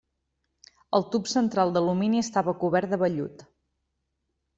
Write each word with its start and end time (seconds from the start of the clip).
El 0.99 1.03
tub 1.15 1.27
central 1.33 1.73
d'alumini 1.75 2.21
estava 2.21 2.55
cobert 2.65 2.95
de 2.95 2.99
vellut. 3.03 3.45